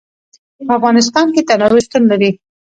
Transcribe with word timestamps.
په 0.67 0.73
افغانستان 0.79 1.27
کې 1.33 1.41
تنوع 1.47 1.81
شتون 1.85 2.03
لري. 2.11 2.31